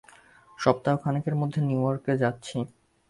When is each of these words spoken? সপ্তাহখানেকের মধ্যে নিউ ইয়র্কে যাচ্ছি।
সপ্তাহখানেকের 0.59 1.35
মধ্যে 1.41 1.59
নিউ 1.67 1.81
ইয়র্কে 1.83 2.13
যাচ্ছি। 2.23 2.57